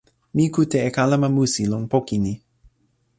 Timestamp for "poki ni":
1.91-2.33